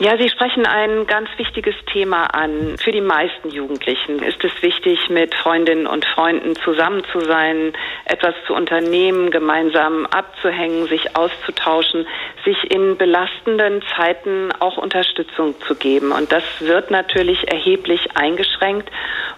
Ja, 0.00 0.16
Sie 0.16 0.30
sprechen 0.30 0.64
ein 0.64 1.06
ganz 1.06 1.28
wichtiges 1.36 1.74
Thema 1.92 2.24
an. 2.24 2.78
Für 2.78 2.92
die 2.92 3.02
meisten 3.02 3.50
Jugendlichen 3.50 4.22
ist 4.22 4.42
es 4.42 4.62
wichtig, 4.62 5.10
mit 5.10 5.34
Freundinnen 5.34 5.86
und 5.86 6.06
Freunden 6.06 6.56
zusammen 6.56 7.04
zu 7.12 7.20
sein, 7.20 7.74
etwas 8.06 8.34
zu 8.46 8.54
unternehmen, 8.54 9.30
gemeinsam 9.30 10.06
abzuhängen, 10.06 10.86
sich 10.86 11.14
auszutauschen, 11.14 12.06
sich 12.42 12.70
in 12.70 12.96
belastenden 12.96 13.82
Zeiten 13.94 14.50
auch 14.60 14.78
Unterstützung 14.78 15.54
zu 15.66 15.74
geben. 15.74 16.12
Und 16.12 16.32
das 16.32 16.44
wird 16.60 16.90
natürlich 16.90 17.52
erheblich 17.52 18.16
eingeschränkt 18.16 18.90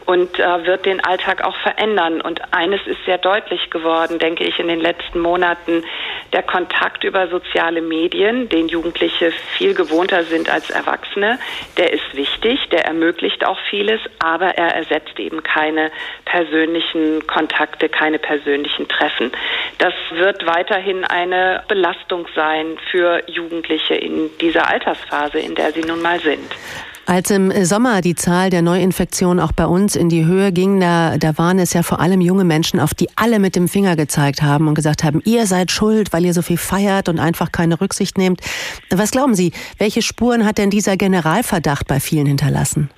und 0.06 0.38
äh, 0.38 0.66
wird 0.66 0.86
den 0.86 1.04
Alltag 1.04 1.42
auch 1.42 1.56
verändern. 1.56 2.20
Und 2.20 2.54
eines 2.54 2.80
ist 2.86 3.04
sehr 3.06 3.18
deutlich 3.18 3.70
geworden, 3.70 4.20
denke 4.20 4.44
ich, 4.44 4.60
in 4.60 4.68
den 4.68 4.80
letzten 4.80 5.18
Monaten, 5.20 5.82
der 6.32 6.42
Kontakt 6.42 7.04
über 7.04 7.28
soziale 7.28 7.80
Medien, 7.80 8.48
den 8.48 8.68
Jugendliche 8.68 9.32
viel 9.56 9.74
gewohnter 9.74 10.24
sind, 10.24 10.43
sind 10.44 10.50
als 10.50 10.70
Erwachsene, 10.70 11.38
der 11.76 11.92
ist 11.92 12.14
wichtig, 12.14 12.58
der 12.70 12.84
ermöglicht 12.84 13.44
auch 13.44 13.58
vieles, 13.70 14.00
aber 14.18 14.56
er 14.58 14.74
ersetzt 14.74 15.18
eben 15.18 15.42
keine 15.42 15.90
persönlichen 16.24 17.26
Kontakte, 17.26 17.88
keine 17.88 18.18
persönlichen 18.18 18.88
Treffen. 18.88 19.32
Das 19.78 19.94
wird 20.10 20.46
weiterhin 20.46 21.04
eine 21.04 21.62
Belastung 21.68 22.26
sein 22.34 22.76
für 22.90 23.22
Jugendliche 23.28 23.94
in 23.94 24.30
dieser 24.38 24.68
Altersphase, 24.68 25.38
in 25.38 25.54
der 25.54 25.72
sie 25.72 25.82
nun 25.82 26.02
mal 26.02 26.20
sind. 26.20 26.52
Als 27.06 27.30
im 27.30 27.50
Sommer 27.64 28.00
die 28.00 28.14
Zahl 28.14 28.48
der 28.48 28.62
Neuinfektionen 28.62 29.38
auch 29.38 29.52
bei 29.52 29.66
uns 29.66 29.94
in 29.94 30.08
die 30.08 30.24
Höhe 30.24 30.52
ging, 30.52 30.80
da, 30.80 31.18
da 31.18 31.36
waren 31.36 31.58
es 31.58 31.74
ja 31.74 31.82
vor 31.82 32.00
allem 32.00 32.22
junge 32.22 32.44
Menschen, 32.44 32.80
auf 32.80 32.94
die 32.94 33.08
alle 33.16 33.38
mit 33.38 33.56
dem 33.56 33.68
Finger 33.68 33.94
gezeigt 33.94 34.40
haben 34.40 34.68
und 34.68 34.74
gesagt 34.74 35.04
haben, 35.04 35.20
ihr 35.26 35.44
seid 35.44 35.70
schuld, 35.70 36.14
weil 36.14 36.24
ihr 36.24 36.32
so 36.32 36.40
viel 36.40 36.56
feiert 36.56 37.10
und 37.10 37.18
einfach 37.18 37.52
keine 37.52 37.78
Rücksicht 37.78 38.16
nehmt. 38.16 38.40
Was 38.90 39.10
glauben 39.10 39.34
Sie, 39.34 39.52
welche 39.78 40.00
Spuren 40.00 40.46
hat 40.46 40.56
denn 40.56 40.70
dieser 40.70 40.96
Generalverdacht 40.96 41.86
bei 41.86 42.00
vielen 42.00 42.24
hinterlassen? 42.26 42.90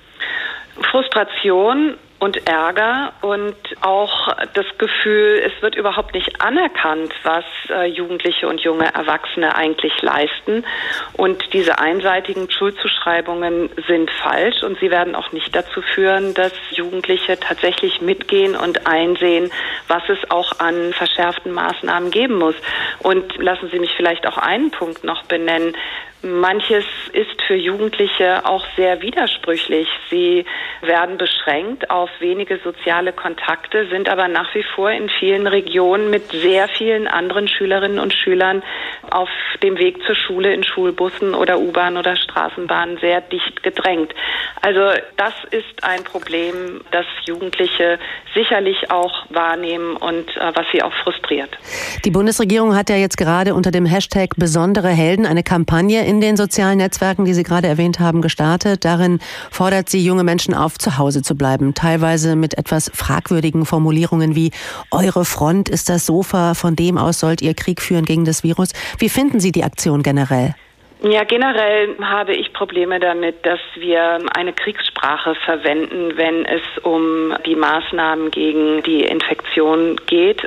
Frustration 0.89 1.95
und 2.19 2.47
Ärger 2.47 3.13
und 3.21 3.55
auch 3.81 4.35
das 4.53 4.65
Gefühl, 4.79 5.41
es 5.45 5.61
wird 5.61 5.75
überhaupt 5.75 6.15
nicht 6.15 6.41
anerkannt, 6.41 7.13
was 7.23 7.45
äh, 7.69 7.85
Jugendliche 7.85 8.47
und 8.47 8.59
junge 8.61 8.91
Erwachsene 8.93 9.55
eigentlich 9.55 10.01
leisten. 10.01 10.65
Und 11.13 11.53
diese 11.53 11.77
einseitigen 11.77 12.49
Schuldzuschreibungen 12.49 13.69
sind 13.87 14.09
falsch 14.09 14.63
und 14.63 14.79
sie 14.79 14.89
werden 14.89 15.15
auch 15.15 15.31
nicht 15.31 15.55
dazu 15.55 15.81
führen, 15.81 16.33
dass 16.33 16.53
Jugendliche 16.71 17.39
tatsächlich 17.39 18.01
mitgehen 18.01 18.55
und 18.55 18.87
einsehen, 18.87 19.51
was 19.87 20.03
es 20.09 20.31
auch 20.31 20.59
an 20.59 20.93
verschärften 20.93 21.51
Maßnahmen 21.51 22.09
geben 22.09 22.39
muss. 22.39 22.55
Und 22.99 23.37
lassen 23.37 23.69
Sie 23.71 23.79
mich 23.79 23.91
vielleicht 23.95 24.25
auch 24.25 24.37
einen 24.37 24.71
Punkt 24.71 25.03
noch 25.03 25.23
benennen. 25.25 25.75
Manches 26.23 26.85
ist 27.13 27.41
für 27.45 27.55
Jugendliche 27.55 28.43
auch 28.45 28.65
sehr 28.75 29.01
widersprüchlich. 29.01 29.87
Sie 30.09 30.45
werden 30.81 31.17
beschränkt 31.17 31.91
auf 31.91 32.09
wenige 32.19 32.57
soziale 32.63 33.13
Kontakte, 33.13 33.87
sind 33.89 34.09
aber 34.09 34.27
nach 34.27 34.53
wie 34.55 34.63
vor 34.75 34.89
in 34.89 35.09
vielen 35.09 35.45
Regionen 35.45 36.09
mit 36.09 36.31
sehr 36.31 36.67
vielen 36.69 37.07
anderen 37.07 37.47
Schülerinnen 37.47 37.99
und 37.99 38.13
Schülern 38.13 38.63
auf 39.11 39.29
dem 39.61 39.77
Weg 39.77 40.03
zur 40.05 40.15
Schule 40.15 40.53
in 40.53 40.63
Schulbussen 40.63 41.35
oder 41.35 41.59
U-Bahn 41.59 41.97
oder 41.97 42.15
Straßenbahn 42.15 42.97
sehr 42.99 43.21
dicht 43.21 43.61
gedrängt. 43.61 44.13
Also 44.61 44.99
das 45.17 45.33
ist 45.51 45.83
ein 45.83 46.03
Problem, 46.03 46.81
das 46.91 47.05
Jugendliche 47.25 47.99
sicherlich 48.33 48.89
auch 48.89 49.25
wahrnehmen 49.29 49.95
und 49.95 50.29
äh, 50.37 50.51
was 50.55 50.65
sie 50.71 50.81
auch 50.81 50.93
frustriert. 51.03 51.57
Die 52.05 52.11
Bundesregierung 52.11 52.75
hat 52.75 52.89
ja 52.89 52.95
jetzt 52.95 53.17
gerade 53.17 53.53
unter 53.53 53.71
dem 53.71 53.85
Hashtag 53.85 54.31
besondere 54.35 54.89
Helden 54.89 55.25
eine 55.25 55.43
Kampagne 55.43 56.06
in 56.07 56.21
den 56.21 56.37
sozialen 56.37 56.77
Netzwerken, 56.77 57.25
die 57.25 57.33
Sie 57.33 57.43
gerade 57.43 57.67
erwähnt 57.67 57.99
haben, 57.99 58.21
gestartet. 58.21 58.85
Darin 58.85 59.19
fordert 59.51 59.89
sie 59.89 60.03
junge 60.03 60.23
Menschen 60.23 60.53
auf, 60.53 60.77
zu 60.77 60.97
Hause 60.97 61.21
zu 61.21 61.35
bleiben. 61.35 61.73
Teilweise 61.73 62.37
mit 62.37 62.57
etwas 62.57 62.89
fragwürdigen 62.93 63.65
Formulierungen 63.65 64.33
wie 64.33 64.51
Eure 64.89 65.25
Front 65.25 65.67
ist 65.67 65.89
das 65.89 66.05
Sofa, 66.05 66.53
von 66.53 66.77
dem 66.77 66.97
aus 66.97 67.19
sollt 67.19 67.41
ihr 67.41 67.53
Krieg 67.53 67.81
führen 67.81 68.05
gegen 68.05 68.23
das 68.23 68.43
Virus. 68.43 68.69
Wie 68.99 69.09
finden 69.09 69.41
Sie 69.41 69.51
die 69.51 69.65
Aktion 69.65 70.01
generell? 70.01 70.55
Ja, 71.03 71.25
generell 71.25 71.95
habe 72.01 72.33
ich 72.33 72.53
Probleme 72.53 72.99
damit, 72.99 73.45
dass 73.45 73.59
wir 73.75 74.19
eine 74.35 74.51
Kriegssprache 74.51 75.35
verwenden, 75.45 76.13
wenn 76.15 76.43
es 76.45 76.61
um 76.81 77.35
die 77.45 77.55
Maßnahmen 77.55 78.31
gegen 78.31 78.81
die 78.81 79.01
Infektion 79.01 79.97
geht. 80.07 80.41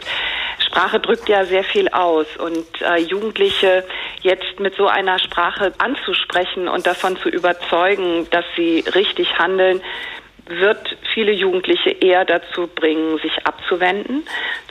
Sprache 0.60 1.00
drückt 1.00 1.28
ja 1.28 1.44
sehr 1.44 1.64
viel 1.64 1.88
aus. 1.88 2.26
Und 2.38 2.66
äh, 2.82 2.98
Jugendliche 2.98 3.84
jetzt 4.22 4.60
mit 4.60 4.74
so 4.76 4.86
einer 4.86 5.18
Sprache 5.18 5.72
anzusprechen 5.78 6.68
und 6.68 6.86
davon 6.86 7.16
zu 7.16 7.28
überzeugen, 7.28 8.28
dass 8.30 8.44
sie 8.56 8.84
richtig 8.94 9.38
handeln, 9.38 9.80
wird 10.46 10.96
viele 11.14 11.32
Jugendliche 11.32 11.90
eher 11.90 12.24
dazu 12.24 12.66
bringen, 12.66 13.18
sich 13.18 13.46
abzuwenden, 13.46 14.26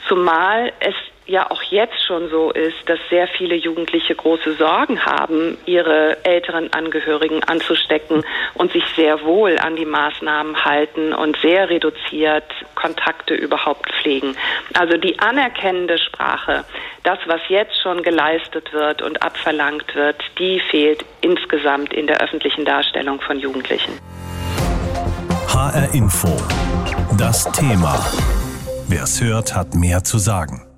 zumal 0.08 0.72
es 0.80 0.94
ja 1.30 1.50
auch 1.50 1.62
jetzt 1.62 2.04
schon 2.06 2.28
so 2.28 2.50
ist, 2.50 2.76
dass 2.86 2.98
sehr 3.08 3.28
viele 3.28 3.54
Jugendliche 3.54 4.14
große 4.14 4.54
Sorgen 4.54 5.04
haben, 5.06 5.56
ihre 5.64 6.24
älteren 6.24 6.72
Angehörigen 6.72 7.42
anzustecken 7.44 8.24
und 8.54 8.72
sich 8.72 8.84
sehr 8.96 9.22
wohl 9.22 9.58
an 9.58 9.76
die 9.76 9.84
Maßnahmen 9.84 10.64
halten 10.64 11.12
und 11.12 11.36
sehr 11.40 11.70
reduziert 11.70 12.44
Kontakte 12.74 13.34
überhaupt 13.34 13.90
pflegen. 13.92 14.36
Also 14.78 14.96
die 14.96 15.18
anerkennende 15.20 15.98
Sprache, 15.98 16.64
das, 17.04 17.18
was 17.26 17.40
jetzt 17.48 17.80
schon 17.80 18.02
geleistet 18.02 18.72
wird 18.72 19.00
und 19.00 19.22
abverlangt 19.22 19.94
wird, 19.94 20.16
die 20.38 20.60
fehlt 20.70 21.04
insgesamt 21.20 21.94
in 21.94 22.06
der 22.06 22.20
öffentlichen 22.20 22.64
Darstellung 22.64 23.20
von 23.20 23.38
Jugendlichen. 23.38 23.92
HR 25.48 25.94
Info. 25.94 26.36
Das 27.16 27.44
Thema. 27.52 27.94
Wer 28.88 29.04
es 29.04 29.20
hört, 29.20 29.54
hat 29.54 29.74
mehr 29.74 30.02
zu 30.02 30.18
sagen. 30.18 30.69